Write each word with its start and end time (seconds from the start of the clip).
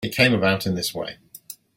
It 0.03 0.15
came 0.15 0.33
about 0.33 0.65
in 0.65 0.73
this 0.73 0.95
way. 0.95 1.17